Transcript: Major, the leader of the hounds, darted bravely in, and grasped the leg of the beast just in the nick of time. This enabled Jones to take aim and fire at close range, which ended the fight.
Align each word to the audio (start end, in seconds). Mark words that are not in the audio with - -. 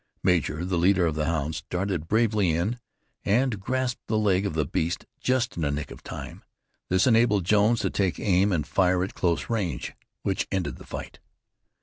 Major, 0.23 0.65
the 0.65 0.79
leader 0.79 1.05
of 1.05 1.13
the 1.13 1.25
hounds, 1.27 1.61
darted 1.69 2.07
bravely 2.07 2.49
in, 2.49 2.79
and 3.23 3.59
grasped 3.59 4.07
the 4.07 4.17
leg 4.17 4.47
of 4.47 4.55
the 4.55 4.65
beast 4.65 5.05
just 5.19 5.55
in 5.57 5.61
the 5.61 5.69
nick 5.69 5.91
of 5.91 6.01
time. 6.01 6.43
This 6.89 7.05
enabled 7.05 7.45
Jones 7.45 7.81
to 7.81 7.91
take 7.91 8.19
aim 8.19 8.51
and 8.51 8.65
fire 8.65 9.03
at 9.03 9.13
close 9.13 9.47
range, 9.47 9.93
which 10.23 10.47
ended 10.51 10.77
the 10.77 10.87
fight. 10.87 11.19